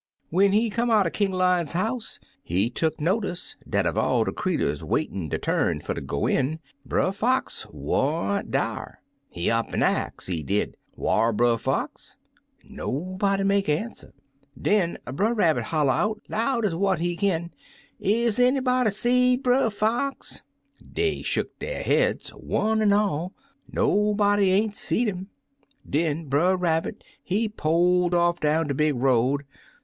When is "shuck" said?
21.21-21.47